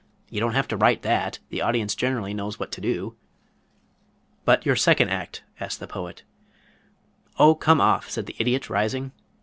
"You 0.31 0.39
don't 0.39 0.55
have 0.55 0.67
to 0.69 0.75
write 0.77 1.03
that. 1.03 1.37
The 1.49 1.61
audience 1.61 1.93
generally 1.93 2.33
knows 2.33 2.59
what 2.59 2.71
to 2.71 2.81
do." 2.81 3.15
"But 4.45 4.65
your 4.65 4.75
second 4.75 5.09
act?" 5.09 5.43
asked 5.59 5.79
the 5.79 5.85
Poet. 5.85 6.23
"Oh, 7.37 7.53
come 7.53 7.79
off," 7.79 8.09
said 8.09 8.25
the 8.25 8.35
Idiot 8.39 8.67
rising. 8.67 9.11